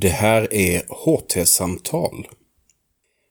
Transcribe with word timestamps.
Det 0.00 0.08
här 0.08 0.54
är 0.54 0.82
HT-samtal. 0.88 2.28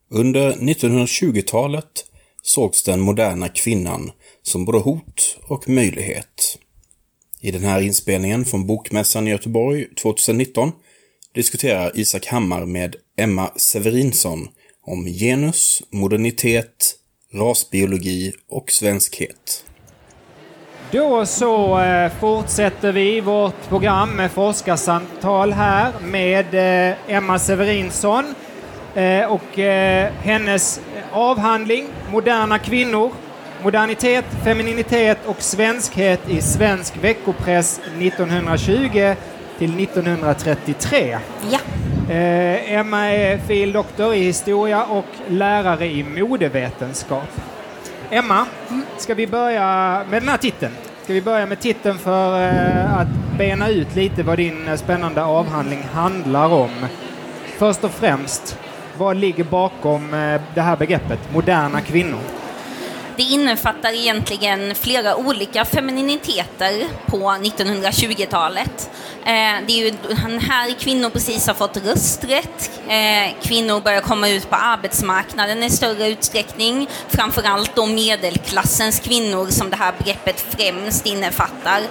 Under 0.10 0.52
1920-talet 0.52 2.06
sågs 2.42 2.84
den 2.84 3.00
moderna 3.00 3.50
kvinnan 3.50 4.12
som 4.44 4.66
både 4.66 4.78
hot 4.78 5.38
och 5.48 5.70
möjlighet. 5.70 6.58
I 7.42 7.52
den 7.52 7.64
här 7.64 7.82
inspelningen 7.82 8.46
från 8.46 8.68
Bokmässan 8.68 9.28
i 9.28 9.32
Göteborg 9.32 9.96
2019 9.96 10.72
diskuterar 11.34 11.92
Isak 11.96 12.26
Hammar 12.26 12.66
med 12.66 12.96
Emma 13.18 13.52
Severinsson 13.56 14.48
om 14.82 15.06
genus, 15.06 15.84
modernitet, 15.90 16.96
rasbiologi 17.34 18.34
och 18.50 18.72
svenskhet. 18.72 19.66
Då 20.92 21.26
så 21.26 21.80
eh, 21.80 22.12
fortsätter 22.20 22.92
vi 22.92 23.22
vårt 23.22 23.70
program 23.70 24.10
med 24.10 24.32
forskarsamtal 24.32 25.54
här 25.54 25.92
med 26.02 26.46
eh, 26.54 26.96
Emma 27.08 27.40
Severinsson 27.40 28.36
eh, 28.96 29.26
och 29.26 29.58
hennes 30.22 30.82
avhandling 31.12 31.88
Moderna 32.12 32.60
kvinnor, 32.60 33.12
modernitet, 33.64 34.26
femininitet 34.44 35.18
och 35.26 35.42
svenskhet 35.42 36.30
i 36.30 36.42
svensk 36.42 36.98
veckopress 37.04 37.80
1920 38.00 39.14
till 39.58 39.84
1933. 39.84 41.18
Ja. 41.52 41.60
Emma 42.66 43.06
är 43.06 43.38
fil. 43.38 43.72
doktor 43.72 44.14
i 44.14 44.24
historia 44.24 44.86
och 44.86 45.06
lärare 45.28 45.86
i 45.86 46.04
modevetenskap. 46.04 47.30
Emma, 48.10 48.46
ska 49.02 49.14
vi 49.14 49.28
börja 49.28 50.04
med 50.10 50.22
den 50.22 50.30
här 50.30 50.38
titeln? 50.38 50.74
Ska 51.04 51.14
vi 51.14 51.22
börja 51.22 51.46
med 51.46 51.60
titeln 51.60 51.98
för 51.98 52.42
eh, 52.42 53.00
att 53.00 53.08
bena 53.38 53.70
ut 53.70 53.96
lite 53.96 54.24
vad 54.24 54.38
din 54.38 54.68
eh, 54.68 54.76
spännande 54.76 55.24
avhandling 55.24 55.84
handlar 55.94 56.54
om? 56.54 56.70
Först 57.58 57.84
och 57.84 57.92
främst, 57.92 58.60
vad 58.98 59.18
ligger 59.18 59.44
bakom 59.44 60.14
eh, 60.14 60.42
det 60.56 60.62
här 60.62 60.78
begreppet 60.78 61.20
moderna 61.34 61.82
kvinnor? 61.82 62.37
Det 63.18 63.24
innefattar 63.24 63.94
egentligen 63.94 64.76
flera 64.76 65.16
olika 65.16 65.66
femininiteter 65.66 66.88
på 67.06 67.18
1920-talet. 67.18 68.90
Eh, 69.28 69.66
det 69.68 69.74
är 69.74 69.86
ju 69.86 69.94
här 70.40 70.80
kvinnor 70.80 71.10
precis 71.10 71.48
har 71.48 71.54
fått 71.54 71.78
rösträtt. 71.78 72.72
Eh, 72.88 73.36
kvinnor 73.44 73.82
börjar 73.82 74.02
komma 74.02 74.30
ut 74.30 74.50
på 74.50 74.56
arbetsmarknaden 74.56 75.64
i 75.64 75.70
större 75.70 76.08
utsträckning. 76.08 76.90
Framförallt 77.10 77.76
då 77.76 77.86
medelklassens 77.86 79.00
kvinnor 79.00 79.48
som 79.48 79.70
det 79.70 79.76
här 79.76 79.94
begreppet 79.98 80.46
främst 80.50 81.06
innefattar. 81.06 81.82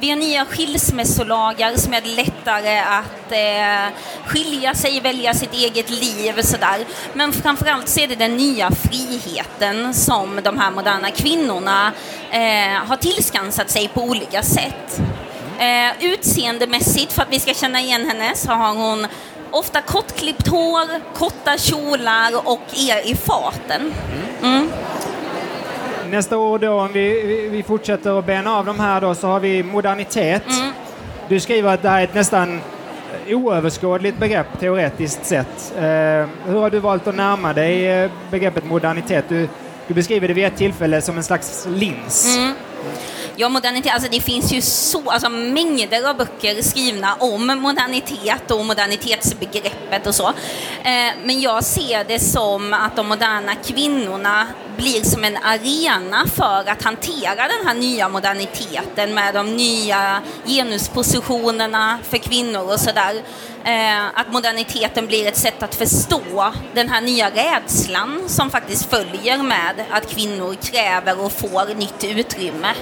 Vi 0.00 0.10
har 0.10 0.16
nya 0.16 0.44
skilsmässolagar 0.44 1.76
som 1.76 1.92
gör 1.92 2.00
det 2.00 2.14
lättare 2.14 2.78
att 2.78 3.32
eh, 3.32 3.94
skilja 4.26 4.74
sig, 4.74 5.00
välja 5.00 5.34
sitt 5.34 5.54
eget 5.54 5.90
liv 5.90 6.38
och 6.38 6.44
sådär. 6.44 6.84
Men 7.12 7.32
framförallt 7.32 7.88
så 7.88 8.00
är 8.00 8.08
det 8.08 8.16
den 8.16 8.36
nya 8.36 8.70
friheten 8.70 9.94
som 9.94 10.40
de 10.44 10.58
här 10.58 10.70
moderna 10.72 11.10
kvinnorna 11.10 11.92
har 12.86 12.96
tillskansat 12.96 13.70
sig 13.70 13.88
på 13.88 14.02
olika 14.02 14.42
sätt. 14.42 15.00
Eh, 15.58 16.12
utseendemässigt, 16.12 17.12
för 17.12 17.22
att 17.22 17.32
vi 17.32 17.40
ska 17.40 17.54
känna 17.54 17.80
igen 17.80 18.06
henne, 18.06 18.34
så 18.34 18.52
har 18.52 18.74
hon 18.74 19.06
ofta 19.50 19.80
kortklippt 19.80 20.48
hår, 20.48 21.14
korta 21.14 21.58
kjolar 21.58 22.48
och 22.48 22.60
är 22.76 23.10
i 23.10 23.14
farten. 23.14 23.92
Mm. 24.42 24.68
Nästa 26.10 26.38
år 26.38 26.58
då, 26.58 26.80
om 26.80 26.92
vi, 26.92 27.48
vi 27.48 27.62
fortsätter 27.62 28.18
att 28.18 28.26
bena 28.26 28.56
av 28.56 28.66
de 28.66 28.80
här 28.80 29.00
då, 29.00 29.14
så 29.14 29.26
har 29.26 29.40
vi 29.40 29.62
modernitet. 29.62 30.50
Mm. 30.50 30.72
Du 31.28 31.40
skriver 31.40 31.74
att 31.74 31.82
det 31.82 31.88
här 31.88 32.00
är 32.00 32.04
ett 32.04 32.14
nästan 32.14 32.60
oöverskådligt 33.28 34.18
begrepp 34.18 34.60
teoretiskt 34.60 35.26
sett. 35.26 35.74
Eh, 35.76 35.82
hur 36.46 36.60
har 36.60 36.70
du 36.70 36.78
valt 36.78 37.06
att 37.06 37.16
närma 37.16 37.52
dig 37.52 37.86
eh, 37.86 38.10
begreppet 38.30 38.64
modernitet? 38.64 39.24
Du, 39.28 39.48
du 39.88 39.94
beskriver 39.94 40.28
det 40.28 40.34
vid 40.34 40.44
ett 40.44 40.56
tillfälle 40.56 41.02
som 41.02 41.16
en 41.16 41.24
slags 41.24 41.66
lins. 41.66 42.36
Mm. 42.36 42.54
Ja, 43.36 43.48
modernitet, 43.48 43.92
alltså 43.92 44.08
det 44.10 44.20
finns 44.20 44.52
ju 44.52 44.60
så, 44.60 45.10
alltså 45.10 45.28
mängder 45.28 46.08
av 46.08 46.16
böcker 46.16 46.62
skrivna 46.62 47.14
om 47.14 47.46
modernitet 47.46 48.50
och 48.50 48.64
modernitetsbegreppet 48.64 50.06
och 50.06 50.14
så. 50.14 50.28
Eh, 50.28 51.12
men 51.24 51.40
jag 51.40 51.64
ser 51.64 52.04
det 52.04 52.18
som 52.18 52.74
att 52.74 52.96
de 52.96 53.08
moderna 53.08 53.54
kvinnorna 53.54 54.46
blir 54.76 55.02
som 55.04 55.24
en 55.24 55.36
arena 55.36 56.26
för 56.34 56.70
att 56.70 56.82
hantera 56.82 57.48
den 57.48 57.66
här 57.66 57.74
nya 57.74 58.08
moderniteten 58.08 59.14
med 59.14 59.34
de 59.34 59.56
nya 59.56 60.22
genuspositionerna 60.46 61.98
för 62.02 62.18
kvinnor 62.18 62.72
och 62.72 62.80
sådär. 62.80 63.22
Eh, 63.64 64.06
att 64.14 64.32
moderniteten 64.32 65.06
blir 65.06 65.28
ett 65.28 65.36
sätt 65.36 65.62
att 65.62 65.74
förstå 65.74 66.52
den 66.74 66.88
här 66.88 67.00
nya 67.00 67.30
rädslan 67.30 68.22
som 68.26 68.50
faktiskt 68.50 68.90
följer 68.90 69.42
med 69.42 69.84
att 69.90 70.10
kvinnor 70.10 70.54
kräver 70.54 71.24
och 71.24 71.32
får 71.32 71.74
nytt 71.74 72.04
utrymme 72.04 72.74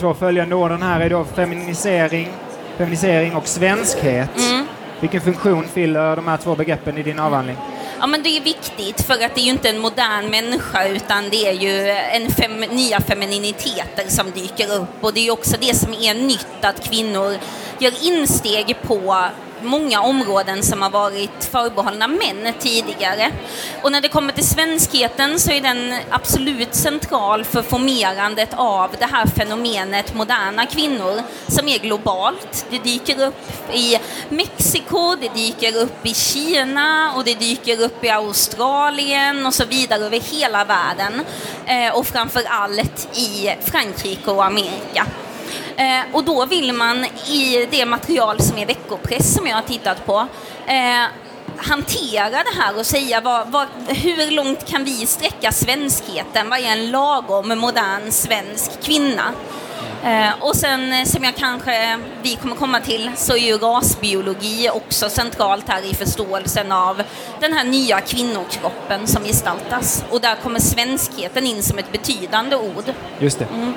två 0.00 0.14
följande 0.14 0.54
orden 0.54 0.82
här 0.82 1.00
är 1.00 1.10
då 1.10 1.24
feminisering, 1.24 2.28
feminisering 2.76 3.34
och 3.34 3.46
svenskhet. 3.46 4.30
Mm. 4.50 4.66
Vilken 5.00 5.20
funktion 5.20 5.64
fyller 5.64 6.16
de 6.16 6.28
här 6.28 6.36
två 6.36 6.54
begreppen 6.54 6.98
i 6.98 7.02
din 7.02 7.18
avhandling? 7.18 7.56
Ja, 8.00 8.06
men 8.06 8.22
det 8.22 8.36
är 8.36 8.40
viktigt 8.40 9.02
för 9.02 9.14
att 9.14 9.34
det 9.34 9.40
är 9.40 9.44
ju 9.44 9.50
inte 9.50 9.68
en 9.68 9.78
modern 9.78 10.30
människa 10.30 10.88
utan 10.88 11.30
det 11.30 11.46
är 11.46 11.52
ju 11.52 11.90
en 11.90 12.30
fem, 12.30 12.60
nya 12.60 13.00
femininiteter 13.00 14.08
som 14.08 14.30
dyker 14.30 14.72
upp. 14.72 15.04
Och 15.04 15.14
det 15.14 15.26
är 15.26 15.30
också 15.30 15.56
det 15.60 15.76
som 15.76 15.92
är 15.92 16.14
nytt 16.14 16.64
att 16.64 16.88
kvinnor 16.88 17.38
gör 17.78 17.92
insteg 18.06 18.76
på 18.82 19.28
många 19.62 20.00
områden 20.00 20.62
som 20.62 20.82
har 20.82 20.90
varit 20.90 21.44
förbehållna 21.50 22.08
män 22.08 22.52
tidigare. 22.58 23.32
Och 23.82 23.92
när 23.92 24.00
det 24.00 24.08
kommer 24.08 24.32
till 24.32 24.46
svenskheten 24.46 25.40
så 25.40 25.50
är 25.50 25.60
den 25.60 25.94
absolut 26.10 26.74
central 26.74 27.44
för 27.44 27.62
formerandet 27.62 28.50
av 28.56 28.90
det 28.98 29.06
här 29.06 29.26
fenomenet 29.26 30.14
moderna 30.14 30.66
kvinnor 30.66 31.22
som 31.48 31.68
är 31.68 31.78
globalt. 31.78 32.66
Det 32.70 32.78
dyker 32.78 33.26
upp 33.26 33.74
i 33.74 33.98
Mexiko, 34.28 35.16
det 35.20 35.34
dyker 35.34 35.76
upp 35.76 36.06
i 36.06 36.14
Kina 36.14 37.12
och 37.16 37.24
det 37.24 37.34
dyker 37.34 37.82
upp 37.82 38.04
i 38.04 38.08
Australien 38.08 39.46
och 39.46 39.54
så 39.54 39.64
vidare 39.64 40.04
över 40.04 40.20
hela 40.20 40.64
världen. 40.64 41.24
Eh, 41.66 41.94
och 41.94 42.06
framför 42.06 42.42
allt 42.48 43.08
i 43.18 43.54
Frankrike 43.64 44.30
och 44.30 44.44
Amerika. 44.44 45.06
Eh, 45.80 46.14
och 46.14 46.24
då 46.24 46.46
vill 46.46 46.72
man 46.72 47.04
i 47.26 47.68
det 47.70 47.86
material 47.86 48.40
som 48.40 48.58
är 48.58 48.66
veckopress 48.66 49.34
som 49.34 49.46
jag 49.46 49.54
har 49.54 49.62
tittat 49.62 50.06
på 50.06 50.26
eh, 50.66 51.04
hantera 51.56 52.30
det 52.30 52.60
här 52.60 52.78
och 52.78 52.86
säga 52.86 53.20
vad, 53.20 53.50
vad, 53.50 53.68
hur 53.88 54.30
långt 54.30 54.66
kan 54.66 54.84
vi 54.84 55.06
sträcka 55.06 55.52
svenskheten? 55.52 56.48
Vad 56.48 56.58
är 56.58 56.72
en 56.72 56.90
lagom 56.90 57.58
modern 57.58 58.10
svensk 58.10 58.82
kvinna? 58.82 59.32
Eh, 60.04 60.30
och 60.40 60.56
sen 60.56 60.92
eh, 60.92 61.04
som 61.04 61.24
jag 61.24 61.36
kanske 61.36 61.98
vi 62.22 62.36
kommer 62.36 62.56
komma 62.56 62.80
till 62.80 63.10
så 63.16 63.32
är 63.32 63.38
ju 63.38 63.58
rasbiologi 63.58 64.70
också 64.70 65.08
centralt 65.08 65.68
här 65.68 65.90
i 65.90 65.94
förståelsen 65.94 66.72
av 66.72 67.02
den 67.40 67.52
här 67.52 67.64
nya 67.64 68.00
kvinnokroppen 68.00 69.06
som 69.06 69.24
gestaltas. 69.24 70.04
Och 70.10 70.20
där 70.20 70.36
kommer 70.36 70.60
svenskheten 70.60 71.46
in 71.46 71.62
som 71.62 71.78
ett 71.78 71.92
betydande 71.92 72.56
ord. 72.56 72.84
Just 73.18 73.38
det. 73.38 73.44
Mm 73.44 73.74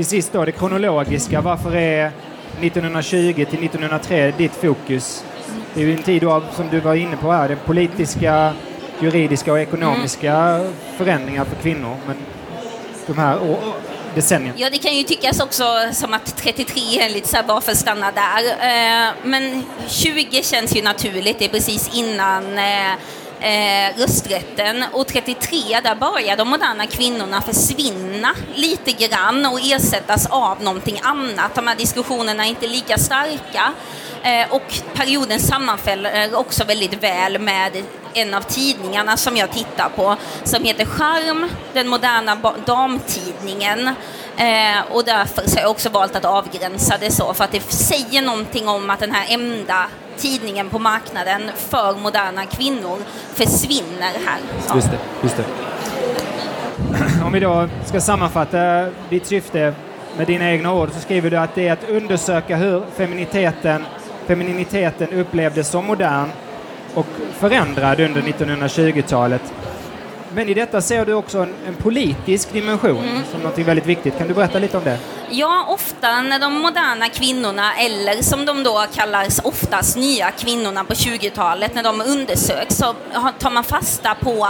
till 0.00 0.08
sist 0.08 0.32
då, 0.32 0.44
det 0.44 0.52
kronologiska. 0.52 1.40
Varför 1.40 1.76
är 1.76 2.12
1920 2.60 3.34
till 3.34 3.64
1903 3.64 4.32
ditt 4.38 4.52
fokus? 4.52 5.24
Det 5.74 5.82
är 5.82 5.86
ju 5.86 5.92
en 5.92 6.02
tid 6.02 6.22
då, 6.22 6.42
som 6.56 6.68
du 6.68 6.80
var 6.80 6.94
inne 6.94 7.16
på 7.16 7.32
här, 7.32 7.48
det 7.48 7.56
politiska, 7.56 8.52
juridiska 9.00 9.52
och 9.52 9.60
ekonomiska 9.60 10.32
mm. 10.32 10.72
förändringar 10.96 11.44
för 11.44 11.56
kvinnor. 11.56 11.96
Men 12.06 12.16
de 13.06 13.18
här 13.18 13.56
decennierna. 14.14 14.54
Ja, 14.58 14.70
det 14.70 14.78
kan 14.78 14.96
ju 14.96 15.02
tyckas 15.02 15.40
också 15.40 15.64
som 15.92 16.14
att 16.14 16.36
33 16.36 16.80
är 17.00 17.10
lite 17.10 17.28
så 17.28 17.36
här, 17.36 17.44
varför 17.46 17.74
stanna 17.74 18.12
där? 18.12 18.44
Eh, 18.44 19.12
men 19.24 19.64
20 19.88 20.42
känns 20.42 20.76
ju 20.76 20.82
naturligt, 20.82 21.38
det 21.38 21.44
är 21.44 21.48
precis 21.48 21.90
innan 21.94 22.58
eh, 22.58 22.92
eh, 23.40 23.98
rösträtten 23.98 24.84
och 24.92 25.06
33 25.06 25.80
där 25.82 25.94
börjar 25.94 26.36
de 26.36 26.48
moderna 26.48 26.86
kvinnorna 26.86 27.42
försvinna 27.42 28.34
lite 28.54 28.92
grann 28.92 29.46
och 29.46 29.60
ersättas 29.60 30.26
av 30.26 30.62
någonting 30.62 31.00
annat. 31.02 31.54
De 31.54 31.66
här 31.66 31.76
diskussionerna 31.76 32.44
är 32.44 32.48
inte 32.48 32.66
lika 32.66 32.98
starka. 32.98 33.72
Eh, 34.22 34.52
och 34.54 34.74
perioden 34.94 35.40
sammanfaller 35.40 36.28
eh, 36.28 36.38
också 36.38 36.64
väldigt 36.64 37.02
väl 37.02 37.38
med 37.38 37.82
en 38.14 38.34
av 38.34 38.40
tidningarna 38.40 39.16
som 39.16 39.36
jag 39.36 39.52
tittar 39.52 39.88
på 39.88 40.16
som 40.44 40.64
heter 40.64 40.84
Charm, 40.84 41.48
den 41.72 41.88
moderna 41.88 42.54
damtidningen. 42.66 43.88
Eh, 44.36 44.80
och 44.90 45.04
därför 45.04 45.48
så 45.48 45.56
har 45.56 45.60
jag 45.60 45.70
också 45.70 45.88
valt 45.88 46.16
att 46.16 46.24
avgränsa 46.24 46.96
det 47.00 47.10
så 47.10 47.34
för 47.34 47.44
att 47.44 47.52
det 47.52 47.72
säger 47.72 48.22
någonting 48.22 48.68
om 48.68 48.90
att 48.90 49.00
den 49.00 49.12
här 49.12 49.26
enda 49.28 49.86
tidningen 50.20 50.68
på 50.68 50.78
marknaden 50.78 51.42
för 51.56 51.96
moderna 51.96 52.46
kvinnor 52.46 52.98
försvinner 53.34 54.12
här. 54.26 54.40
Så. 54.66 54.76
Just 54.76 54.90
det, 54.90 54.98
just 55.22 55.36
det. 55.36 55.44
Om 57.24 57.32
vi 57.32 57.40
då 57.40 57.68
ska 57.84 58.00
sammanfatta 58.00 58.88
ditt 59.08 59.26
syfte 59.26 59.74
med 60.16 60.26
dina 60.26 60.50
egna 60.50 60.74
ord 60.74 60.90
så 60.92 61.00
skriver 61.00 61.30
du 61.30 61.36
att 61.36 61.54
det 61.54 61.68
är 61.68 61.72
att 61.72 61.88
undersöka 61.88 62.56
hur 62.56 62.82
feminiteten 62.96 63.84
femininiteten 64.26 65.08
upplevdes 65.12 65.68
som 65.68 65.86
modern 65.86 66.28
och 66.94 67.06
förändrad 67.32 68.00
under 68.00 68.20
1920-talet. 68.20 69.42
Men 70.34 70.48
i 70.48 70.54
detta 70.54 70.80
ser 70.80 71.06
du 71.06 71.14
också 71.14 71.38
en, 71.38 71.54
en 71.66 71.74
politisk 71.74 72.52
dimension 72.52 73.04
Mm. 73.04 73.22
som 73.32 73.40
något 73.40 73.58
väldigt 73.58 73.86
viktigt. 73.86 74.18
Kan 74.18 74.28
du 74.28 74.34
berätta 74.34 74.58
lite 74.58 74.76
om 74.76 74.84
det? 74.84 74.98
Ja, 75.30 75.64
ofta 75.68 76.22
när 76.22 76.38
de 76.38 76.52
moderna 76.60 77.08
kvinnorna, 77.08 77.74
eller 77.76 78.22
som 78.22 78.46
de 78.46 78.62
då 78.62 78.84
kallas 78.94 79.40
oftast 79.44 79.96
nya 79.96 80.30
kvinnorna 80.30 80.84
på 80.84 80.94
20-talet, 80.94 81.74
när 81.74 81.82
de 81.82 82.00
undersöks 82.00 82.76
så 82.76 82.94
tar 83.38 83.50
man 83.50 83.64
fasta 83.64 84.14
på 84.14 84.48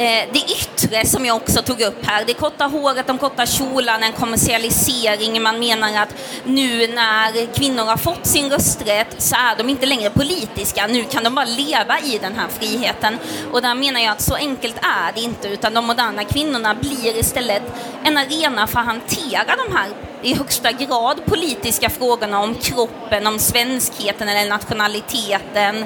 Eh, 0.00 0.28
det 0.32 0.38
yttre 0.38 1.06
som 1.06 1.26
jag 1.26 1.36
också 1.36 1.62
tog 1.62 1.80
upp 1.80 2.06
här. 2.06 2.24
Det 2.24 2.34
korta 2.34 2.64
håret, 2.64 3.06
de 3.06 3.18
korta 3.18 3.46
kjolarna, 3.46 4.06
en 4.06 4.12
kommersialisering. 4.12 5.42
Man 5.42 5.58
menar 5.58 6.02
att 6.02 6.14
nu 6.44 6.86
när 6.86 7.54
kvinnor 7.54 7.84
har 7.84 7.96
fått 7.96 8.26
sin 8.26 8.50
rösträtt 8.50 9.14
så 9.18 9.36
är 9.36 9.56
de 9.56 9.68
inte 9.68 9.86
längre 9.86 10.10
politiska. 10.10 10.86
Nu 10.86 11.04
kan 11.04 11.24
de 11.24 11.34
bara 11.34 11.44
leva 11.44 12.00
i 12.00 12.18
den 12.18 12.34
här 12.34 12.48
friheten. 12.48 13.18
Och 13.52 13.62
där 13.62 13.74
menar 13.74 14.00
jag 14.00 14.12
att 14.12 14.20
så 14.20 14.34
enkelt 14.34 14.76
är 14.76 15.12
det 15.14 15.20
inte, 15.20 15.48
utan 15.48 15.74
de 15.74 15.86
moderna 15.86 16.24
kvinnorna 16.24 16.74
blir 16.74 17.18
istället 17.18 17.62
en 18.04 18.16
arena 18.16 18.66
för 18.66 18.80
att 18.80 18.86
hantera 18.86 19.56
de 19.66 19.76
här 19.76 19.88
i 20.22 20.34
högsta 20.34 20.72
grad 20.72 21.20
politiska 21.26 21.90
frågorna 21.90 22.40
om 22.40 22.54
kroppen, 22.54 23.26
om 23.26 23.38
svenskheten 23.38 24.28
eller 24.28 24.50
nationaliteten. 24.50 25.76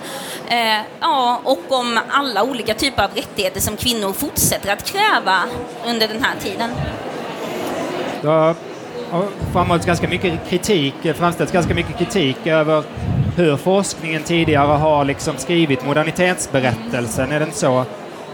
Eh, 0.48 0.80
ja, 1.00 1.40
och 1.44 1.72
om 1.72 1.98
alla 2.10 2.44
olika 2.44 2.74
typer 2.74 3.04
av 3.04 3.10
rättigheter 3.14 3.60
som 3.60 3.76
kvinnor 3.76 4.12
fortsätter 4.12 4.72
att 4.72 4.84
kräva 4.84 5.38
under 5.86 6.08
den 6.08 6.22
här 6.22 6.34
tiden. 6.40 6.70
Det 8.22 8.28
har 8.28 8.54
framhållits 9.52 9.86
ganska 9.86 10.08
mycket 10.08 10.48
kritik, 10.48 10.94
framställts 11.14 11.52
ganska 11.52 11.74
mycket 11.74 11.98
kritik 11.98 12.46
över 12.46 12.84
hur 13.36 13.56
forskningen 13.56 14.22
tidigare 14.22 14.76
har 14.76 15.04
liksom 15.04 15.36
skrivit 15.36 15.86
modernitetsberättelsen. 15.86 17.32
Är 17.32 17.40
det 17.40 17.44
inte 17.44 17.58
så? 17.58 17.84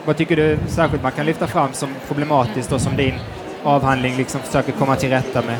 Vad 0.04 0.16
tycker 0.16 0.36
du 0.36 0.58
särskilt 0.68 1.02
man 1.02 1.12
kan 1.12 1.26
lyfta 1.26 1.46
fram 1.46 1.72
som 1.72 1.88
problematiskt 2.08 2.72
och 2.72 2.80
som 2.80 2.96
din 2.96 3.14
avhandling 3.64 4.16
liksom 4.16 4.40
försöker 4.40 4.72
komma 4.72 4.96
till 4.96 5.10
rätta 5.10 5.42
med? 5.42 5.58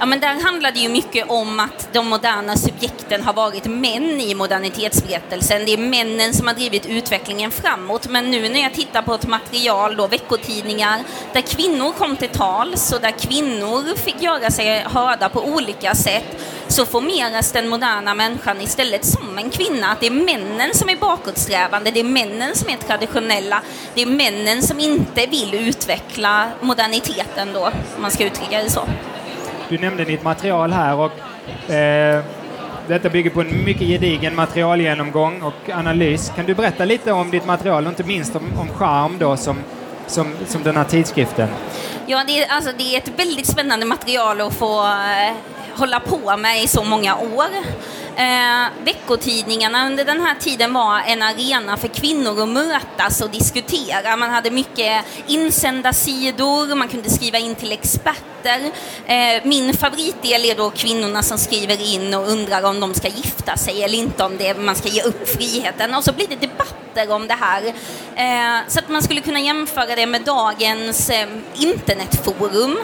Ja, 0.00 0.06
men 0.06 0.20
där 0.20 0.40
handlar 0.42 0.72
det 0.72 0.80
ju 0.80 0.88
mycket 0.88 1.30
om 1.30 1.60
att 1.60 1.88
de 1.92 2.08
moderna 2.08 2.56
subjekten 2.56 3.22
har 3.22 3.32
varit 3.32 3.64
män 3.64 4.20
i 4.20 4.34
modernitetsberättelsen. 4.34 5.64
Det 5.64 5.72
är 5.72 5.78
männen 5.78 6.34
som 6.34 6.46
har 6.46 6.54
drivit 6.54 6.86
utvecklingen 6.86 7.50
framåt. 7.50 8.08
Men 8.08 8.30
nu 8.30 8.48
när 8.48 8.60
jag 8.60 8.74
tittar 8.74 9.02
på 9.02 9.14
ett 9.14 9.26
material, 9.26 9.96
då, 9.96 10.06
veckotidningar, 10.06 11.00
där 11.32 11.40
kvinnor 11.40 11.92
kom 11.92 12.16
till 12.16 12.28
tals 12.28 12.92
och 12.92 13.00
där 13.00 13.10
kvinnor 13.10 13.96
fick 13.96 14.22
göra 14.22 14.50
sig 14.50 14.80
hörda 14.80 15.28
på 15.28 15.44
olika 15.44 15.94
sätt, 15.94 16.40
så 16.68 16.86
formeras 16.86 17.52
den 17.52 17.68
moderna 17.68 18.14
människan 18.14 18.60
istället 18.60 19.04
som 19.04 19.38
en 19.38 19.50
kvinna. 19.50 19.92
Att 19.92 20.00
det 20.00 20.06
är 20.06 20.10
männen 20.10 20.74
som 20.74 20.88
är 20.88 20.96
bakåtsträvande, 20.96 21.90
det 21.90 22.00
är 22.00 22.04
männen 22.04 22.56
som 22.56 22.68
är 22.68 22.76
traditionella, 22.76 23.62
det 23.94 24.02
är 24.02 24.06
männen 24.06 24.62
som 24.62 24.80
inte 24.80 25.26
vill 25.26 25.54
utveckla 25.54 26.50
moderniteten 26.60 27.52
då, 27.52 27.64
om 27.96 28.02
man 28.02 28.10
ska 28.10 28.24
uttrycka 28.24 28.62
det 28.62 28.70
så. 28.70 28.88
Du 29.70 29.78
nämnde 29.78 30.04
ditt 30.04 30.22
material 30.22 30.72
här 30.72 30.96
och 30.96 31.70
eh, 31.72 32.24
detta 32.88 33.08
bygger 33.08 33.30
på 33.30 33.40
en 33.40 33.64
mycket 33.64 33.88
gedigen 33.88 34.34
materialgenomgång 34.34 35.42
och 35.42 35.70
analys. 35.70 36.32
Kan 36.36 36.46
du 36.46 36.54
berätta 36.54 36.84
lite 36.84 37.12
om 37.12 37.30
ditt 37.30 37.46
material 37.46 37.86
och 37.86 37.90
inte 37.90 38.04
minst 38.04 38.36
om, 38.36 38.58
om 38.58 38.68
charm 38.68 39.16
då 39.18 39.36
som, 39.36 39.58
som, 40.06 40.34
som 40.46 40.62
den 40.62 40.76
här 40.76 40.84
tidskriften? 40.84 41.48
Ja, 42.06 42.24
det 42.26 42.42
är, 42.42 42.52
alltså, 42.52 42.70
det 42.78 42.94
är 42.94 42.98
ett 42.98 43.18
väldigt 43.18 43.46
spännande 43.46 43.86
material 43.86 44.40
att 44.40 44.54
få 44.54 44.84
eh, 44.84 45.34
hålla 45.74 46.00
på 46.00 46.36
med 46.36 46.62
i 46.62 46.66
så 46.66 46.84
många 46.84 47.16
år. 47.16 47.48
Eh, 48.16 48.84
veckotidningarna 48.84 49.86
under 49.86 50.04
den 50.04 50.20
här 50.20 50.34
tiden 50.34 50.72
var 50.72 51.00
en 51.06 51.22
arena 51.22 51.76
för 51.76 51.88
kvinnor 51.88 52.42
att 52.42 52.48
mötas 52.48 53.20
och 53.20 53.30
diskutera. 53.30 54.16
Man 54.16 54.30
hade 54.30 54.50
mycket 54.50 55.04
insändarsidor, 55.26 56.74
man 56.74 56.88
kunde 56.88 57.10
skriva 57.10 57.38
in 57.38 57.54
till 57.54 57.72
experter. 57.72 58.70
Eh, 59.06 59.44
min 59.44 59.74
favoritdel 59.74 60.44
är 60.44 60.54
då 60.54 60.70
kvinnorna 60.70 61.22
som 61.22 61.38
skriver 61.38 61.94
in 61.94 62.14
och 62.14 62.28
undrar 62.28 62.62
om 62.62 62.80
de 62.80 62.94
ska 62.94 63.08
gifta 63.08 63.56
sig 63.56 63.82
eller 63.82 63.98
inte, 63.98 64.24
om 64.24 64.36
det, 64.36 64.54
man 64.54 64.76
ska 64.76 64.88
ge 64.88 65.02
upp 65.02 65.28
friheten. 65.28 65.94
Och 65.94 66.04
så 66.04 66.12
blir 66.12 66.26
det 66.28 66.36
debatter 66.36 67.10
om 67.10 67.26
det 67.26 67.36
här. 67.40 67.62
Eh, 68.16 68.68
så 68.68 68.78
att 68.78 68.88
man 68.88 69.02
skulle 69.02 69.20
kunna 69.20 69.40
jämföra 69.40 69.96
det 69.96 70.06
med 70.06 70.22
dagens 70.22 71.10
eh, 71.10 71.28
internetforum. 71.54 72.78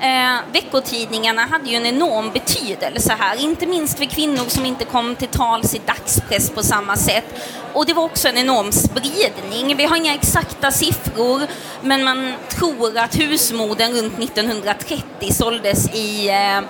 Eh, 0.00 0.52
veckotidningarna 0.52 1.42
hade 1.46 1.70
ju 1.70 1.76
en 1.76 1.86
enorm 1.86 2.30
betydelse 2.32 3.16
här, 3.18 3.44
inte 3.44 3.66
minst 3.66 3.98
för 3.98 4.04
kvinnor 4.04 4.44
som 4.48 4.66
inte 4.66 4.84
kom 4.84 5.16
till 5.16 5.28
tals 5.28 5.74
i 5.74 5.80
dagspress 5.86 6.50
på 6.50 6.62
samma 6.62 6.96
sätt. 6.96 7.24
Och 7.72 7.86
det 7.86 7.94
var 7.94 8.04
också 8.04 8.28
en 8.28 8.38
enorm 8.38 8.72
spridning. 8.72 9.76
Vi 9.76 9.84
har 9.84 9.96
inga 9.96 10.14
exakta 10.14 10.70
siffror, 10.70 11.42
men 11.80 12.04
man 12.04 12.32
tror 12.48 12.98
att 12.98 13.18
husmodern 13.18 13.92
runt 13.92 14.18
1930 14.18 15.04
såldes 15.32 15.94
i 15.94 16.28
eh, 16.28 16.60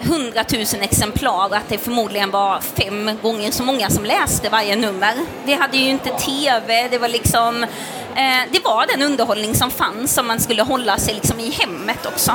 100 0.00 0.44
000 0.52 0.64
exemplar 0.80 1.48
och 1.48 1.56
att 1.56 1.68
det 1.68 1.78
förmodligen 1.78 2.30
var 2.30 2.60
fem 2.60 3.10
gånger 3.22 3.50
så 3.50 3.62
många 3.62 3.90
som 3.90 4.04
läste 4.04 4.48
varje 4.48 4.76
nummer. 4.76 5.14
Vi 5.44 5.54
hade 5.54 5.76
ju 5.76 5.88
inte 5.88 6.10
TV, 6.10 6.88
det 6.88 6.98
var 6.98 7.08
liksom 7.08 7.66
eh, 8.16 8.52
det 8.52 8.64
var 8.64 8.86
den 8.86 9.02
underhållning 9.02 9.54
som 9.54 9.70
fanns 9.70 10.18
om 10.18 10.26
man 10.26 10.40
skulle 10.40 10.62
hålla 10.62 10.98
sig 10.98 11.14
liksom 11.14 11.40
i 11.40 11.50
hemmet 11.50 12.06
också. 12.06 12.32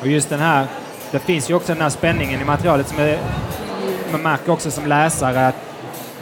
Och 0.00 0.06
just 0.06 0.28
den 0.28 0.40
här, 0.40 0.66
det 1.10 1.18
finns 1.18 1.50
ju 1.50 1.54
också 1.54 1.72
den 1.72 1.82
här 1.82 1.90
spänningen 1.90 2.40
i 2.40 2.44
materialet 2.44 2.88
som 2.88 2.98
är, 2.98 3.18
man 4.12 4.22
märker 4.22 4.52
också 4.52 4.70
som 4.70 4.86
läsare 4.86 5.48
att 5.48 5.63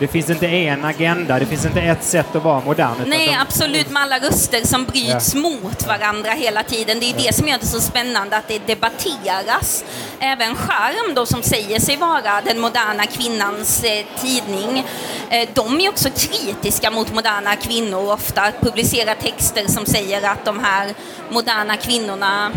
det 0.03 0.09
finns 0.09 0.31
inte 0.31 0.47
en 0.47 0.85
agenda, 0.85 1.39
det 1.39 1.47
finns 1.47 1.65
inte 1.65 1.81
ett 1.81 2.05
sätt 2.05 2.37
att 2.37 2.43
vara 2.43 2.61
modern. 2.61 2.95
Nej, 3.07 3.27
de- 3.27 3.35
absolut 3.37 3.91
med 3.91 4.03
alla 4.03 4.19
röster 4.19 4.67
som 4.67 4.85
bryts 4.85 5.35
mot 5.35 5.87
varandra 5.87 6.31
hela 6.31 6.63
tiden. 6.63 7.01
Det 7.01 7.11
är 7.11 7.15
det 7.27 7.35
som 7.35 7.49
gör 7.49 7.59
det 7.59 7.67
så 7.67 7.81
spännande 7.81 8.37
att 8.37 8.49
det 8.49 8.67
debatteras. 8.67 9.85
Även 10.21 10.55
Charm 10.57 11.15
då 11.15 11.27
som 11.27 11.43
säger 11.43 11.81
sig 11.81 11.97
vara 11.97 12.41
den 12.45 12.61
moderna 12.61 13.07
kvinnans 13.07 13.85
eh, 13.85 14.05
tidning, 14.21 14.85
eh, 15.31 15.49
de 15.55 15.81
är 15.81 15.89
också 15.89 16.09
kritiska 16.11 16.91
mot 16.91 17.13
moderna 17.15 17.57
kvinnor 17.57 18.13
ofta, 18.13 18.53
publicerar 18.61 19.15
texter 19.15 19.67
som 19.69 19.87
säger 19.87 20.29
att 20.29 20.45
de 20.45 20.65
här 20.65 20.95
moderna 21.31 21.77
kvinnorna 21.77 22.51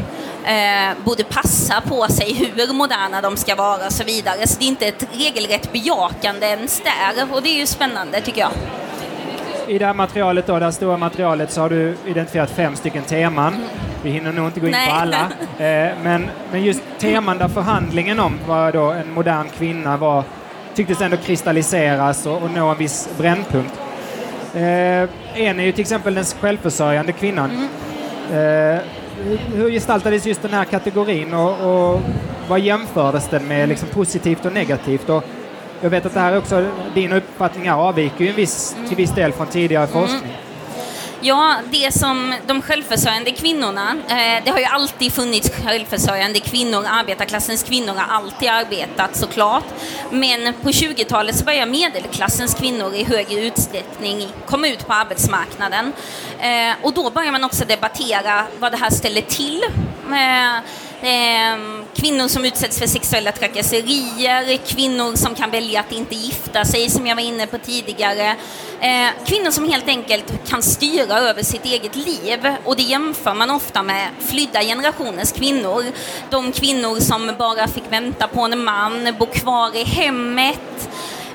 eh, 0.46 1.04
borde 1.06 1.24
passa 1.24 1.82
på 1.82 2.08
sig 2.08 2.34
hur 2.34 2.74
moderna 2.74 3.22
de 3.22 3.38
ska 3.38 3.56
vara 3.56 3.86
och 3.86 3.92
så 3.92 4.04
vidare. 4.04 4.48
Så 4.48 4.60
det 4.60 4.66
är 4.66 4.68
inte 4.68 4.88
ett 4.88 5.08
regelrätt 5.14 5.74
bejakande 5.74 6.46
ens 6.46 6.82
där 6.82 7.34
och 7.34 7.42
det 7.42 7.50
är 7.50 7.60
ju 7.60 7.66
spännande 7.66 8.22
tycker 8.22 8.42
jag. 8.42 8.52
I 9.68 9.78
det 9.78 9.86
här 9.86 9.94
materialet 9.94 10.48
då, 10.48 10.60
det 10.60 10.66
här 10.66 10.72
stora 10.72 10.98
materialet, 10.98 11.52
så 11.52 11.62
har 11.62 11.70
du 11.70 11.98
identifierat 12.06 12.52
fem 12.52 12.76
stycken 12.76 13.04
teman. 13.04 13.54
Vi 14.04 14.10
hinner 14.10 14.32
nog 14.32 14.46
inte 14.48 14.60
gå 14.60 14.68
in 14.68 14.72
Nej. 14.72 14.90
på 14.90 14.96
alla. 14.96 15.18
Eh, 15.58 15.92
men, 16.04 16.30
men 16.52 16.64
just 16.64 16.82
teman 17.00 17.38
där 17.38 17.48
förhandlingen 17.48 18.20
om 18.20 18.40
vad 18.48 18.74
då 18.74 18.92
en 18.92 19.14
modern 19.14 19.50
kvinna 19.58 19.98
var 19.98 20.24
tycktes 20.76 21.02
ändå 21.02 21.18
kristalliseras 21.18 22.26
och, 22.26 22.44
och 22.44 22.52
nå 22.52 22.70
en 22.70 22.78
viss 22.78 23.10
brännpunkt. 23.18 23.74
Eh, 24.54 24.62
en 25.34 25.60
är 25.60 25.64
ju 25.64 25.72
till 25.72 25.82
exempel 25.82 26.14
den 26.14 26.26
självförsörjande 26.26 27.12
kvinnan. 27.12 27.70
Eh, 28.32 28.78
hur- 29.56 29.70
gestaltades 29.72 30.26
just 30.26 30.42
den 30.42 30.52
här 30.52 30.66
kategorin 30.66 31.34
och, 31.34 31.94
och 31.94 32.02
vad 32.50 32.60
jämfördes 32.60 33.28
den 33.30 33.48
med 33.48 33.70
liksom 33.70 33.90
positivt 33.90 34.46
och 34.46 34.54
negativt? 34.54 35.10
Och 35.10 35.24
jag 35.82 35.90
vet 35.90 36.06
att 36.06 36.14
det 36.14 36.20
här 36.20 36.38
också, 36.38 36.68
din 36.94 37.14
uppfattning 37.14 37.72
avviker 37.72 38.24
ju 38.24 38.30
en 38.30 38.36
viss, 38.36 38.76
till 38.88 38.98
viss 38.98 39.12
del 39.12 39.32
från 39.32 39.48
tidigare 39.48 39.88
forskning. 39.88 40.32
Ja, 41.28 41.56
det 41.72 41.94
som 41.94 42.34
de 42.48 42.62
självförsörjande 42.62 43.32
kvinnorna, 43.32 43.92
eh, 44.08 44.44
det 44.44 44.52
har 44.52 44.60
ju 44.60 44.66
alltid 44.66 45.14
funnits 45.14 45.52
självförsörjande 45.64 46.40
kvinnor, 46.40 46.86
arbetarklassens 46.90 47.64
kvinnor 47.64 47.94
har 47.94 48.16
alltid 48.16 48.50
arbetat 48.50 49.16
såklart. 49.16 49.64
Men 50.12 50.54
på 50.54 50.70
20-talet 50.70 51.36
så 51.36 51.46
började 51.46 51.72
medelklassens 51.72 52.54
kvinnor 52.54 52.94
i 52.94 53.04
högre 53.04 53.42
utsträckning 53.42 54.28
komma 54.46 54.68
ut 54.68 54.88
på 54.88 54.94
arbetsmarknaden. 54.94 55.94
Eh, 56.40 56.76
och 56.82 56.94
då 56.94 57.10
börjar 57.10 57.32
man 57.32 57.44
också 57.44 57.66
debattera 57.66 58.46
vad 58.60 58.72
det 58.72 58.78
här 58.78 58.90
ställer 58.90 59.22
till. 59.22 59.64
Eh, 60.12 60.60
Ehm, 61.02 61.86
kvinnor 61.96 62.28
som 62.28 62.46
utsätts 62.46 62.80
för 62.80 62.88
sexuella 62.88 63.32
trakasserier, 63.32 64.58
kvinnor 64.58 65.16
som 65.16 65.36
kan 65.36 65.52
välja 65.52 65.80
att 65.80 65.92
inte 65.92 66.16
gifta 66.16 66.66
sig, 66.66 66.90
som 66.90 67.08
jag 67.08 67.16
var 67.16 67.24
inne 67.24 67.48
på 67.48 67.58
tidigare. 67.58 68.36
Ehm, 68.82 69.14
kvinnor 69.26 69.52
som 69.52 69.70
helt 69.70 69.88
enkelt 69.88 70.50
kan 70.50 70.62
styra 70.62 71.20
över 71.20 71.44
sitt 71.44 71.66
eget 71.66 71.96
liv 71.96 72.56
och 72.64 72.76
det 72.76 72.84
jämför 72.84 73.34
man 73.34 73.52
ofta 73.52 73.84
med 73.84 74.08
flydda 74.28 74.62
generationers 74.62 75.32
kvinnor. 75.32 75.84
De 76.30 76.52
kvinnor 76.52 77.00
som 77.00 77.32
bara 77.38 77.68
fick 77.68 77.92
vänta 77.92 78.28
på 78.28 78.42
en 78.42 78.64
man, 78.64 79.16
bo 79.20 79.26
kvar 79.26 79.76
i 79.76 79.84
hemmet, 79.84 80.90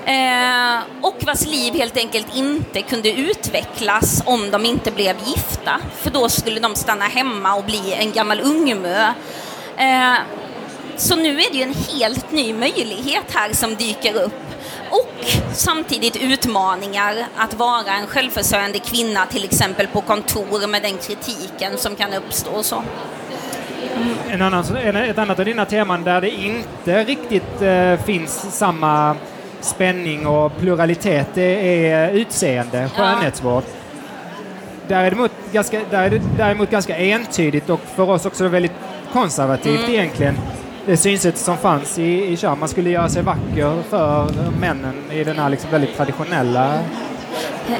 eh, 0.04 0.80
och 1.02 1.16
vars 1.26 1.46
liv 1.46 1.74
helt 1.74 1.96
enkelt 1.96 2.36
inte 2.36 2.82
kunde 2.82 3.10
utvecklas 3.12 4.22
om 4.26 4.50
de 4.50 4.66
inte 4.66 4.90
blev 4.90 5.16
gifta. 5.26 5.80
För 6.02 6.10
då 6.10 6.28
skulle 6.28 6.60
de 6.60 6.74
stanna 6.74 7.04
hemma 7.04 7.54
och 7.54 7.64
bli 7.64 7.92
en 7.92 8.12
gammal 8.12 8.40
ungmö. 8.40 9.12
Eh, 9.80 10.18
så 10.96 11.16
nu 11.16 11.30
är 11.40 11.52
det 11.52 11.58
ju 11.58 11.62
en 11.62 11.74
helt 12.00 12.32
ny 12.32 12.54
möjlighet 12.54 13.24
här 13.34 13.52
som 13.52 13.74
dyker 13.74 14.22
upp 14.22 14.32
och 14.90 15.24
samtidigt 15.52 16.16
utmaningar 16.22 17.14
att 17.36 17.54
vara 17.54 17.92
en 18.00 18.06
självförsörjande 18.06 18.78
kvinna 18.78 19.26
till 19.26 19.44
exempel 19.44 19.86
på 19.86 20.00
kontor 20.00 20.66
med 20.66 20.82
den 20.82 20.96
kritiken 20.98 21.76
som 21.76 21.96
kan 21.96 22.12
uppstå 22.12 22.50
och 22.50 22.64
så. 22.64 22.82
En 24.28 24.42
annan, 24.42 24.76
ett 24.76 25.18
annat 25.18 25.38
av 25.38 25.44
dina 25.44 25.64
teman 25.64 26.04
där 26.04 26.20
det 26.20 26.30
inte 26.30 27.04
riktigt 27.04 27.62
eh, 27.62 27.96
finns 28.04 28.56
samma 28.58 29.16
spänning 29.60 30.26
och 30.26 30.58
pluralitet 30.58 31.26
det 31.34 31.86
är 31.90 32.10
utseende, 32.10 32.90
skönhetsvård. 32.96 33.64
Ja. 33.66 33.76
Där 34.88 35.04
är, 35.04 35.10
det 35.10 35.28
ganska, 35.52 35.80
där 35.90 36.02
är 36.02 36.10
det 36.10 36.20
däremot 36.36 36.70
ganska 36.70 36.96
entydigt 36.96 37.70
och 37.70 37.80
för 37.96 38.10
oss 38.10 38.26
också 38.26 38.48
väldigt 38.48 38.72
konservativt 39.12 39.80
mm. 39.80 39.90
egentligen 39.90 40.38
det 40.86 40.96
synsätt 40.96 41.38
som 41.38 41.56
fanns 41.56 41.98
i, 41.98 42.32
i 42.32 42.36
kör. 42.36 42.56
Man 42.56 42.68
skulle 42.68 42.90
göra 42.90 43.08
sig 43.08 43.22
vacker 43.22 43.82
för 43.90 44.32
männen 44.60 44.94
i 45.12 45.24
den 45.24 45.38
här 45.38 45.48
liksom 45.48 45.70
väldigt 45.70 45.96
traditionella 45.96 46.82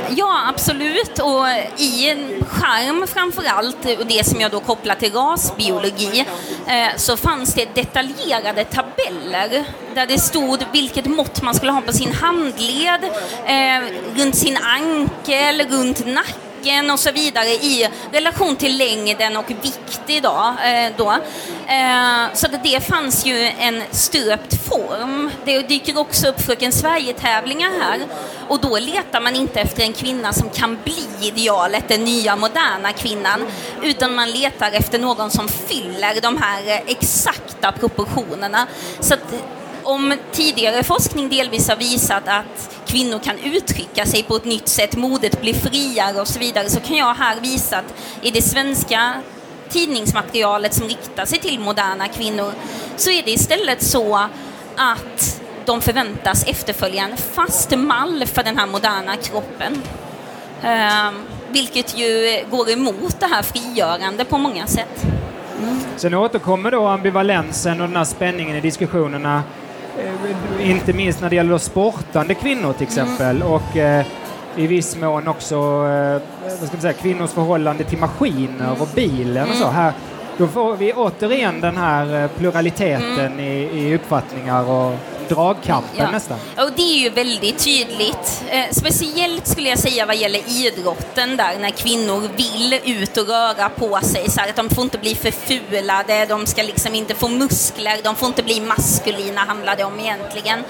Ja, 0.09 0.49
absolut. 0.49 1.19
Och 1.19 1.47
i 1.81 2.09
en 2.09 2.45
skärm 2.45 3.07
framför 3.07 3.43
allt, 3.47 3.99
och 3.99 4.07
det 4.07 4.27
som 4.27 4.41
jag 4.41 4.51
då 4.51 4.61
kopplar 4.61 4.95
till 4.95 5.13
rasbiologi, 5.13 6.27
eh, 6.67 6.97
så 6.97 7.17
fanns 7.17 7.55
det 7.55 7.75
detaljerade 7.75 8.65
tabeller 8.65 9.65
där 9.95 10.07
det 10.07 10.19
stod 10.19 10.65
vilket 10.73 11.07
mått 11.07 11.43
man 11.43 11.55
skulle 11.55 11.73
ha 11.73 11.81
på 11.81 11.93
sin 11.93 12.13
handled, 12.13 13.05
eh, 13.47 13.83
runt 14.17 14.37
sin 14.37 14.57
ankel, 14.57 15.63
runt 15.71 16.07
nacken 16.07 16.50
nacken 16.61 16.91
och 16.91 16.99
så 16.99 17.11
vidare 17.11 17.49
i 17.49 17.89
relation 18.13 18.57
till 18.57 18.79
längden 18.79 19.37
och 19.37 19.51
vikt 19.51 20.01
idag. 20.07 20.55
Eh, 20.65 20.93
då. 20.97 21.11
Eh, 21.67 22.35
så 22.35 22.47
det 22.63 22.81
fanns 22.81 23.27
ju 23.27 23.43
en 23.59 23.83
stöpt 23.91 24.69
form. 24.69 25.31
Det 25.45 25.61
dyker 25.61 25.99
också 25.99 26.29
upp 26.29 26.41
Fröken 26.41 26.73
Sverige-tävlingar 26.73 27.71
här 27.81 28.01
och 28.49 28.61
då 28.61 28.79
letar 28.79 29.21
man 29.21 29.37
inte 29.37 29.61
efter 29.61 29.83
en 29.83 29.93
kvinna 29.93 30.33
som 30.33 30.51
kan 30.51 30.79
bli 30.85 31.07
idealet, 31.21 31.89
den 31.89 32.05
nya 32.05 32.37
moderna 32.37 32.93
kvinnan, 32.93 33.47
utan 33.83 34.15
man 34.15 34.31
letar 34.31 34.73
efter 34.73 34.99
någon 34.99 35.31
som 35.31 35.49
fyller 35.49 36.21
de 36.21 36.43
här 36.43 36.69
eh, 36.69 36.81
exakta 36.87 37.73
proportionerna. 37.73 38.67
Så 39.01 39.15
att 39.15 39.35
om 39.83 40.15
tidigare 40.33 40.83
forskning 40.83 41.29
delvis 41.29 41.69
har 41.69 41.77
visat 41.77 42.29
att 42.29 42.77
kvinnor 42.87 43.19
kan 43.19 43.39
uttrycka 43.39 44.07
sig 44.07 44.23
på 44.23 44.37
ett 44.37 44.45
nytt 44.45 44.69
sätt, 44.69 44.97
modet 44.97 45.41
blir 45.41 45.55
friare 45.55 46.21
och 46.21 46.29
så 46.29 46.39
vidare, 46.39 46.71
så 46.71 46.81
kan 46.81 46.97
jag 46.97 47.15
här 47.15 47.41
visa 47.41 47.79
att 47.79 47.95
i 48.23 48.31
det 48.31 48.43
svenska 48.43 49.13
tidningsmaterialet 49.69 50.75
som 50.75 50.89
riktar 50.89 51.25
sig 51.25 51.39
till 51.39 51.61
moderna 51.61 52.09
kvinnor 52.09 52.53
så 52.97 53.11
är 53.11 53.23
det 53.23 53.31
istället 53.31 53.83
så 53.83 54.29
att 54.77 55.41
de 55.65 55.81
förväntas 55.81 56.45
efterfölja 56.45 57.05
en 57.05 57.17
fast 57.17 57.71
mall 57.77 58.27
för 58.27 58.43
den 58.43 58.59
här 58.59 58.67
moderna 58.67 59.17
kroppen. 59.17 59.83
Eh, 60.63 61.11
vilket 61.49 61.99
ju 61.99 62.41
går 62.51 62.71
emot 62.71 63.21
det 63.21 63.27
här 63.27 63.43
frigörande 63.43 64.25
på 64.25 64.39
många 64.39 64.67
sätt. 64.67 65.05
Mm. 65.63 65.81
Sen 65.97 66.15
återkommer 66.15 66.71
då 66.71 66.87
ambivalensen 66.87 67.81
och 67.81 67.89
den 67.89 67.97
här 67.97 68.05
spänningen 68.05 68.57
i 68.57 68.61
diskussionerna 68.61 69.43
inte 70.63 70.93
minst 70.93 71.21
när 71.21 71.31
det 71.31 71.37
gäller 71.37 71.59
sportande 71.59 72.35
kvinnor 72.35 72.73
till 72.73 72.87
exempel 72.87 73.37
mm. 73.37 73.49
och 73.49 73.77
eh, 73.77 74.07
i 74.57 74.67
viss 74.67 74.97
mån 74.97 75.29
också 75.29 75.55
eh, 75.55 76.23
vad 76.43 76.69
ska 76.69 76.73
man 76.73 76.81
säga, 76.81 76.93
kvinnors 76.93 77.31
förhållande 77.31 77.85
till 77.85 77.99
maskiner 77.99 78.77
och 78.83 78.89
bilen 78.95 79.37
mm. 79.37 79.51
och 79.51 79.57
så. 79.57 79.65
Mm. 79.65 79.75
Här, 79.75 79.93
då 80.39 80.47
får 80.47 80.77
vi 80.77 80.93
återigen 80.93 81.61
den 81.61 81.77
här 81.77 82.29
pluraliteten 82.29 83.19
mm. 83.19 83.41
i, 83.41 83.81
i 83.81 83.95
uppfattningar 83.95 84.71
och 84.71 84.95
dragkampen 85.35 85.91
ja. 85.97 86.11
nästan. 86.11 86.39
Och 86.57 86.73
det 86.77 86.83
är 86.83 86.99
ju 87.03 87.11
väldigt 87.11 87.59
tydligt. 87.59 88.45
Eh, 88.49 88.65
speciellt 88.73 89.47
skulle 89.47 89.69
jag 89.69 89.79
säga 89.79 90.07
vad 90.07 90.17
gäller 90.17 90.67
idrotten 90.67 91.37
där 91.37 91.59
när 91.61 91.71
kvinnor 91.71 92.29
vill 92.37 92.81
ut 92.85 93.17
och 93.17 93.27
röra 93.29 93.69
på 93.69 94.01
sig. 94.03 94.31
Så 94.31 94.41
att 94.41 94.57
de 94.57 94.71
får 94.71 94.85
inte 94.85 94.99
bli 94.99 95.15
för 95.15 95.31
fulade, 95.31 96.27
de 96.27 96.47
ska 96.47 96.63
liksom 96.63 96.95
inte 96.95 97.15
få 97.15 97.29
muskler, 97.29 98.01
de 98.05 98.17
får 98.17 98.29
inte 98.29 98.43
bli 98.43 98.61
maskulina 98.61 99.41
handlar 99.41 99.77
det 99.77 99.85
om 99.85 100.01
egentligen. 100.01 100.65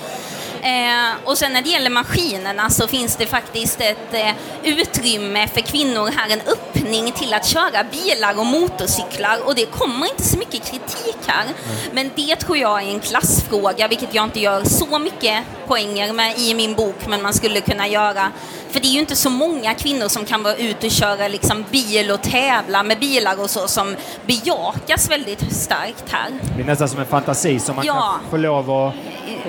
Eh, 0.63 1.11
och 1.25 1.39
sen 1.39 1.53
när 1.53 1.63
det 1.63 1.69
gäller 1.69 1.91
maskinerna 1.91 2.71
så 2.71 2.89
finns 2.89 3.17
det 3.17 3.27
faktiskt 3.27 3.81
ett 3.81 4.15
eh, 4.15 4.31
utrymme 4.65 5.49
för 5.49 5.61
kvinnor 5.61 6.11
här, 6.17 6.31
en 6.31 6.41
öppning 6.41 7.13
till 7.13 7.35
att 7.35 7.47
köra 7.47 7.85
bilar 7.91 8.39
och 8.39 8.47
motorcyklar 8.47 9.39
och 9.47 9.55
det 9.55 9.67
kommer 9.67 10.07
inte 10.07 10.23
så 10.23 10.39
mycket 10.39 10.65
kritik 10.71 11.17
här. 11.27 11.45
Mm. 11.45 11.55
Men 11.93 12.11
det 12.17 12.37
tror 12.37 12.59
jag 12.59 12.83
är 12.83 12.87
en 12.87 13.01
klassfråga, 13.01 13.89
vilket 13.89 14.15
jag 14.15 14.25
inte 14.25 14.41
gör 14.41 14.65
så 14.65 14.99
mycket 14.99 15.45
poänger 15.67 16.13
med 16.13 16.39
i 16.39 16.55
min 16.55 16.75
bok, 16.75 17.07
men 17.09 17.23
man 17.23 17.35
skulle 17.35 17.61
kunna 17.61 17.89
göra. 17.89 18.33
För 18.71 18.81
det 18.81 18.87
är 18.87 18.93
ju 18.93 18.99
inte 18.99 19.17
så 19.17 19.31
många 19.31 19.75
kvinnor 19.75 20.09
som 20.09 20.25
kan 20.25 20.43
vara 20.43 20.55
ute 20.55 20.87
och 20.87 20.93
köra 20.93 21.29
liksom 21.29 21.65
bil 21.71 22.11
och 22.11 22.23
tävla 22.23 22.83
med 22.83 22.99
bilar 22.99 23.41
och 23.41 23.51
så 23.51 23.69
som 23.69 23.97
bejakas 24.27 25.11
väldigt 25.11 25.57
starkt 25.57 26.05
här. 26.13 26.31
Det 26.57 26.63
är 26.63 26.67
nästan 26.67 26.89
som 26.89 27.01
en 27.01 27.07
fantasi 27.07 27.59
som 27.59 27.77
man 27.77 27.87
ja. 27.87 28.21
kan 28.21 28.31
få 28.31 28.37
lov 28.37 28.71
att 28.71 28.95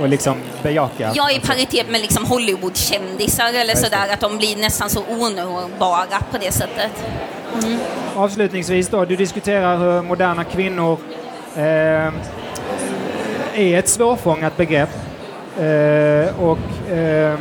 och 0.02 0.10
liksom 0.10 0.38
bejaka. 0.64 1.12
Ja, 1.16 1.32
i 1.32 1.40
paritet 1.40 1.90
med 1.90 2.02
liksom 2.02 2.26
Hollywoodkändisar 2.26 3.54
eller 3.54 3.76
sådär, 3.76 4.14
att 4.14 4.20
de 4.20 4.38
blir 4.38 4.58
nästan 4.58 4.90
så 4.90 5.04
onåbara 5.10 6.22
på 6.32 6.38
det 6.38 6.52
sättet. 6.52 6.92
Mm. 7.64 7.80
Avslutningsvis 8.16 8.90
då, 8.90 9.06
du 9.06 9.16
diskuterar 9.16 9.78
hur 9.78 10.02
moderna 10.02 10.44
kvinnor 10.44 10.98
eh, 11.56 12.14
är 13.56 13.80
ett 13.80 13.90
svårfångat 13.90 14.58
begrepp. 14.58 14.90
Eh, 15.58 16.42
och 16.42 16.92
eh, 16.92 17.40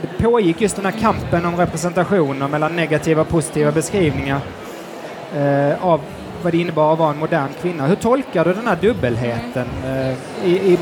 det 0.00 0.22
pågick 0.22 0.60
just 0.60 0.76
den 0.76 0.84
här 0.84 1.00
kampen 1.00 1.46
om 1.46 1.56
representationer 1.56 2.48
mellan 2.48 2.76
negativa 2.76 3.22
och 3.22 3.28
positiva 3.28 3.72
beskrivningar 3.72 4.40
eh, 5.36 5.84
av 5.84 6.00
vad 6.42 6.52
det 6.52 6.58
innebar 6.58 6.92
att 6.92 6.98
vara 6.98 7.10
en 7.10 7.18
modern 7.18 7.48
kvinna. 7.62 7.86
Hur 7.86 7.96
tolkar 7.96 8.44
du 8.44 8.54
den 8.54 8.66
här 8.66 8.78
dubbelheten 8.80 9.66
eh, 9.84 10.48
i, 10.48 10.72
i 10.72 10.78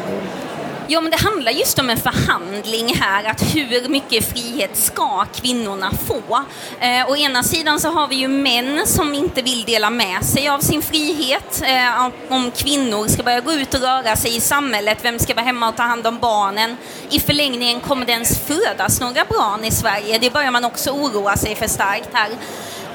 Ja, 0.90 1.00
men 1.00 1.11
det 1.11 1.16
handlar 1.16 1.52
just 1.52 1.78
om 1.78 1.90
en 1.90 1.97
förhandling 1.97 2.95
här, 3.00 3.25
att 3.25 3.54
hur 3.54 3.88
mycket 3.88 4.33
frihet 4.33 4.76
ska 4.76 5.25
kvinnorna 5.35 5.90
få? 6.07 6.45
Eh, 6.80 7.11
å 7.11 7.16
ena 7.16 7.42
sidan 7.42 7.80
så 7.80 7.90
har 7.90 8.09
vi 8.09 8.16
ju 8.16 8.28
män 8.28 8.87
som 8.87 9.14
inte 9.14 9.42
vill 9.42 9.64
dela 9.64 9.90
med 9.90 10.25
sig 10.25 10.49
av 10.49 10.59
sin 10.59 10.83
frihet. 10.83 11.62
Eh, 11.64 12.11
om 12.28 12.50
kvinnor 12.50 13.09
ska 13.09 13.23
börja 13.23 13.40
gå 13.40 13.52
ut 13.52 13.75
och 13.75 13.80
röra 13.80 14.16
sig 14.16 14.37
i 14.37 14.40
samhället, 14.40 14.99
vem 15.02 15.18
ska 15.18 15.35
vara 15.35 15.45
hemma 15.45 15.68
och 15.68 15.76
ta 15.76 15.83
hand 15.83 16.07
om 16.07 16.18
barnen? 16.18 16.76
I 17.11 17.21
förlängningen 17.21 17.80
kommer 17.80 18.07
det 18.07 18.12
ens 18.12 18.38
födas 18.38 19.00
några 19.00 19.25
barn 19.25 19.64
i 19.64 19.71
Sverige? 19.71 20.18
Det 20.18 20.33
börjar 20.33 20.50
man 20.50 20.64
också 20.64 20.90
oroa 20.90 21.37
sig 21.37 21.54
för 21.54 21.68
starkt 21.68 22.09
här. 22.12 22.30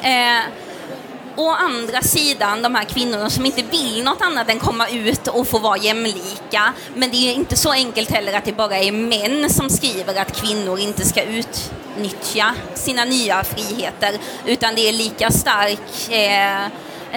Eh, 0.03 0.43
Å 1.35 1.49
andra 1.49 2.01
sidan 2.01 2.61
de 2.61 2.75
här 2.75 2.85
kvinnorna 2.85 3.29
som 3.29 3.45
inte 3.45 3.61
vill 3.61 4.03
något 4.03 4.21
annat 4.21 4.49
än 4.49 4.59
komma 4.59 4.87
ut 4.89 5.27
och 5.27 5.47
få 5.47 5.59
vara 5.59 5.77
jämlika. 5.77 6.73
Men 6.95 7.11
det 7.11 7.17
är 7.17 7.33
inte 7.33 7.55
så 7.55 7.71
enkelt 7.71 8.11
heller 8.11 8.33
att 8.33 8.45
det 8.45 8.53
bara 8.53 8.77
är 8.77 8.91
män 8.91 9.49
som 9.49 9.69
skriver 9.69 10.21
att 10.21 10.41
kvinnor 10.41 10.79
inte 10.79 11.05
ska 11.05 11.23
utnyttja 11.23 12.55
sina 12.73 13.05
nya 13.05 13.43
friheter. 13.43 14.17
Utan 14.45 14.75
det 14.75 14.89
är 14.89 14.93
lika 14.93 15.31
stark 15.31 16.11
eh, 16.11 16.67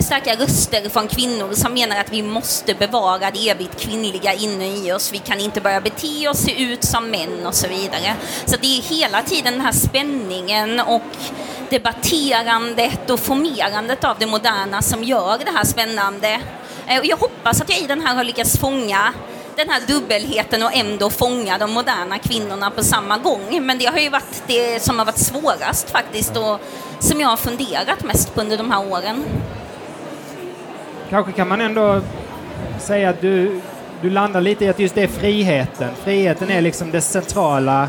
starka 0.02 0.37
röster 0.37 0.88
från 0.88 1.08
kvinnor 1.08 1.52
som 1.54 1.75
menar 1.75 2.00
att 2.00 2.12
vi 2.12 2.23
måste 2.23 2.75
bevara 2.75 3.30
det 3.30 3.49
evigt 3.49 3.80
kvinnliga 3.80 4.32
inne 4.32 4.76
i 4.76 4.92
oss. 4.92 5.12
Vi 5.12 5.18
kan 5.18 5.40
inte 5.40 5.61
börja 5.61 5.80
bete 5.80 6.28
oss, 6.28 6.38
se 6.38 6.62
ut 6.62 6.85
som 6.85 7.11
män 7.11 7.46
och 7.46 7.54
så 7.54 7.68
vidare. 7.68 8.16
Så 8.46 8.56
det 8.56 8.78
är 8.78 8.82
hela 8.82 9.23
tiden 9.23 9.52
den 9.52 9.61
här 9.61 9.73
spänningen 9.73 10.80
och 10.80 11.02
debatterandet 11.70 13.11
och 13.11 13.20
formerandet 13.20 14.04
av 14.04 14.16
det 14.18 14.26
moderna 14.26 14.82
som 14.82 15.04
gör 15.04 15.38
det 15.38 15.50
här 15.50 15.64
spännande. 15.64 16.40
Eh, 16.87 16.99
och 16.99 17.06
jag 17.06 17.16
hoppas 17.16 17.61
att 17.61 17.68
jag 17.70 17.78
i 17.78 17.87
den 17.87 18.00
här 18.00 18.14
har 18.14 18.25
lyckats 18.25 18.58
fånga 18.58 19.12
den 19.56 19.68
här 19.68 19.80
dubbelheten 19.87 20.62
och 20.62 20.75
ändå 20.75 21.11
fånga 21.11 21.58
de 21.58 21.70
moderna 21.70 22.18
kvinnorna 22.18 22.70
på 22.70 22.85
samma 22.85 23.18
gång. 23.18 23.66
Men 23.66 23.78
det 23.78 23.87
har 23.87 23.99
ju 23.99 24.08
varit 24.08 24.42
det 24.46 24.82
som 24.82 24.99
har 24.99 25.06
varit 25.06 25.18
svårast 25.18 25.90
faktiskt 25.90 26.37
och 26.37 26.61
som 26.99 27.20
jag 27.20 27.28
har 27.28 27.37
funderat 27.37 28.04
mest 28.04 28.35
på 28.35 28.40
under 28.40 28.56
de 28.56 28.70
här 28.70 28.92
åren. 28.92 29.25
Kanske 31.11 31.32
kan 31.32 31.49
man 31.49 31.61
ändå 31.61 32.00
säga 32.80 33.11
att 33.11 33.20
du, 33.20 33.61
du 34.02 34.11
landar 34.11 34.40
lite 34.40 34.64
i 34.64 34.68
att 34.68 34.78
just 34.78 34.94
det 34.94 35.02
är 35.02 35.08
friheten. 35.08 35.90
Friheten 36.04 36.50
är 36.50 36.61
liksom 36.61 36.90
det 36.90 37.00
centrala 37.00 37.88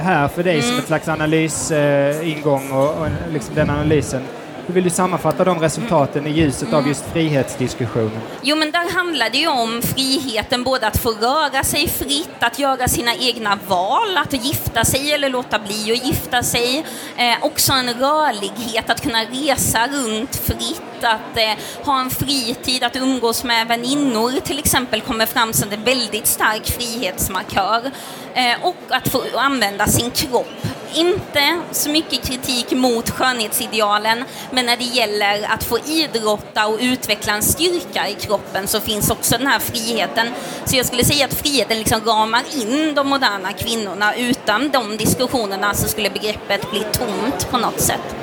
här 0.00 0.28
för 0.28 0.42
dig 0.42 0.54
mm. 0.54 0.66
som 0.66 0.78
ett 0.78 0.86
slags 0.86 1.08
analysingång 1.08 2.70
och, 2.72 3.00
och 3.00 3.08
liksom 3.32 3.54
den 3.54 3.70
analysen. 3.70 4.22
Hur 4.68 4.74
vill 4.74 4.84
du 4.84 4.90
sammanfatta 4.90 5.44
de 5.44 5.58
resultaten 5.58 6.26
i 6.26 6.30
ljuset 6.30 6.72
av 6.72 6.88
just 6.88 7.04
frihetsdiskussionen? 7.12 8.20
Jo, 8.42 8.56
men 8.56 8.70
där 8.70 8.94
handlar 8.96 9.30
det 9.30 9.38
ju 9.38 9.48
om 9.48 9.82
friheten 9.82 10.64
både 10.64 10.86
att 10.86 10.96
få 10.96 11.10
röra 11.10 11.64
sig 11.64 11.88
fritt, 11.88 12.36
att 12.40 12.58
göra 12.58 12.88
sina 12.88 13.14
egna 13.14 13.58
val, 13.68 14.16
att 14.16 14.44
gifta 14.44 14.84
sig 14.84 15.12
eller 15.12 15.28
låta 15.28 15.58
bli 15.58 15.92
att 15.92 16.06
gifta 16.06 16.42
sig. 16.42 16.84
Eh, 17.16 17.44
också 17.44 17.72
en 17.72 17.88
rörlighet, 17.88 18.90
att 18.90 19.02
kunna 19.02 19.22
resa 19.22 19.86
runt 19.86 20.36
fritt, 20.36 21.04
att 21.04 21.36
eh, 21.36 21.84
ha 21.84 22.00
en 22.00 22.10
fritid, 22.10 22.84
att 22.84 22.96
umgås 22.96 23.44
med 23.44 23.68
väninnor 23.68 24.40
till 24.40 24.58
exempel 24.58 25.00
kommer 25.00 25.26
fram 25.26 25.52
som 25.52 25.72
en 25.72 25.84
väldigt 25.84 26.26
stark 26.26 26.66
frihetsmarkör. 26.66 27.90
Eh, 28.34 28.56
och 28.62 28.76
att 28.88 29.08
få 29.08 29.22
använda 29.34 29.86
sin 29.86 30.10
kropp. 30.10 30.66
Inte 30.94 31.58
så 31.70 31.90
mycket 31.90 32.26
kritik 32.26 32.72
mot 32.72 33.10
skönhetsidealen, 33.10 34.24
men 34.50 34.66
när 34.66 34.76
det 34.76 34.84
gäller 34.84 35.46
att 35.54 35.64
få 35.64 35.78
idrotta 35.78 36.66
och 36.66 36.78
utveckla 36.80 37.32
en 37.32 37.42
styrka 37.42 38.08
i 38.08 38.14
kroppen 38.14 38.66
så 38.66 38.80
finns 38.80 39.10
också 39.10 39.38
den 39.38 39.46
här 39.46 39.58
friheten. 39.58 40.26
Så 40.64 40.76
jag 40.76 40.86
skulle 40.86 41.04
säga 41.04 41.24
att 41.24 41.34
friheten 41.34 41.78
liksom 41.78 42.00
ramar 42.04 42.42
in 42.62 42.94
de 42.94 43.08
moderna 43.08 43.52
kvinnorna. 43.52 44.14
Utan 44.16 44.70
de 44.70 44.96
diskussionerna 44.96 45.74
så 45.74 45.88
skulle 45.88 46.10
begreppet 46.10 46.70
bli 46.70 46.80
tomt 46.92 47.50
på 47.50 47.58
något 47.58 47.80
sätt. 47.80 48.16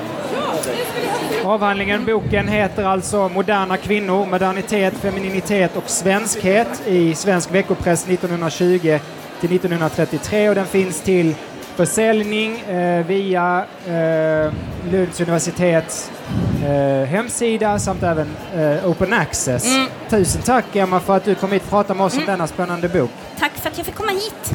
Avhandlingen, 1.43 2.05
boken 2.05 2.47
heter 2.47 2.83
alltså 2.83 3.29
Moderna 3.29 3.77
kvinnor, 3.77 4.25
modernitet, 4.25 4.93
femininitet 4.93 5.75
och 5.75 5.89
svenskhet 5.89 6.81
i 6.87 7.15
Svensk 7.15 7.51
veckopress 7.51 8.07
1920 8.07 8.99
till 9.39 9.55
1933 9.55 10.49
och 10.49 10.55
den 10.55 10.65
finns 10.65 11.01
till 11.01 11.35
försäljning 11.75 12.59
eh, 12.59 13.05
via 13.05 13.65
eh, 13.87 14.53
Lunds 14.91 15.21
universitets 15.21 16.11
eh, 16.63 17.07
hemsida 17.07 17.79
samt 17.79 18.03
även 18.03 18.27
eh, 18.55 18.89
Open 18.89 19.13
Access. 19.13 19.75
Mm. 19.75 19.87
Tusen 20.09 20.41
tack 20.41 20.75
Emma 20.75 20.99
för 20.99 21.15
att 21.17 21.23
du 21.25 21.35
kom 21.35 21.51
hit 21.51 21.63
och 21.63 21.69
pratade 21.69 21.97
med 21.97 22.05
oss 22.05 22.17
om 22.17 22.25
denna 22.25 22.47
spännande 22.47 22.89
bok. 22.89 23.09
Tack 23.39 23.51
för 23.51 23.69
att 23.69 23.77
jag 23.77 23.85
fick 23.85 23.95
komma 23.95 24.11
hit. 24.11 24.53